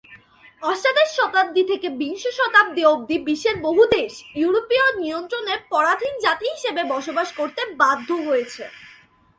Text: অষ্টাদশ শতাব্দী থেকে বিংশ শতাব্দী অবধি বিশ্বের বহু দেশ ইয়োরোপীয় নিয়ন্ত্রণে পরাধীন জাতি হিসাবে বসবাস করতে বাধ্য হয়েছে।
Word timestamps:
অষ্টাদশ 0.61 1.09
শতাব্দী 1.15 1.63
থেকে 1.63 1.87
বিংশ 2.01 2.23
শতাব্দী 2.39 2.83
অবধি 2.83 3.17
বিশ্বের 3.19 3.57
বহু 3.61 3.83
দেশ 3.91 4.13
ইয়োরোপীয় 4.35 4.85
নিয়ন্ত্রণে 4.97 5.55
পরাধীন 5.69 6.13
জাতি 6.21 6.45
হিসাবে 6.55 6.81
বসবাস 6.83 7.29
করতে 7.33 7.61
বাধ্য 7.81 8.09
হয়েছে। 8.27 8.63